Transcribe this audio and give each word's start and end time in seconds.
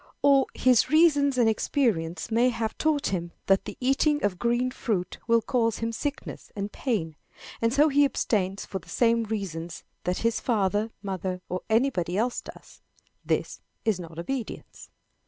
Or, 0.23 0.47
his 0.55 0.89
reason 0.89 1.25
and 1.37 1.47
experience 1.47 2.31
may 2.31 2.49
have 2.49 2.75
taught 2.79 3.13
him 3.13 3.33
that 3.45 3.65
the 3.65 3.77
eating 3.79 4.23
of 4.25 4.39
green 4.39 4.71
fruit 4.71 5.19
will 5.27 5.43
cause 5.43 5.77
him 5.77 5.91
sickness 5.91 6.51
and 6.55 6.71
pain, 6.71 7.17
and 7.61 7.71
so 7.71 7.87
he 7.87 8.03
abstains 8.03 8.65
for 8.65 8.79
the 8.79 8.89
same 8.89 9.25
reasons 9.25 9.83
that 10.05 10.17
his 10.25 10.39
father, 10.39 10.89
mother, 11.03 11.43
or 11.49 11.61
anybody 11.69 12.17
else 12.17 12.41
does. 12.41 12.81
This 13.23 13.61
is 13.85 13.99
not 13.99 14.17
obedience. 14.17 14.89